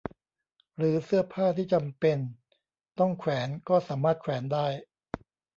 [0.77, 2.17] หรือเสื้อผ้าที่จำเป็น
[2.99, 4.67] ต้องแขวนก็สามารถแขวนได้